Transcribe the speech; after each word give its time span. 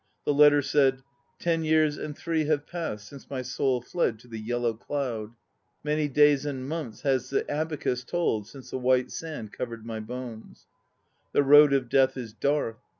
The 0.25 0.33
letter 0.33 0.63
said: 0.63 1.03
Ten 1.37 1.63
years 1.63 1.95
and 1.99 2.17
three 2.17 2.45
have 2.45 2.65
passed 2.65 3.07
since 3.07 3.29
my 3.29 3.43
soul 3.43 3.81
fled 3.83 4.17
to 4.21 4.27
the 4.27 4.39
Yellow 4.39 4.73
Clod. 4.73 5.35
Many 5.83 6.07
days 6.07 6.43
and 6.43 6.67
months 6.67 7.01
has 7.01 7.29
the 7.29 7.47
abacus 7.47 8.03
told 8.03 8.47
since 8.47 8.71
the 8.71 8.79
white 8.79 9.11
sand 9.11 9.51
covered 9.53 9.85
my 9.85 9.99
bones. 9.99 10.65
The 11.33 11.43
Road 11.43 11.71
of 11.71 11.87
Death 11.87 12.17
is 12.17 12.33
dark 12.33 12.79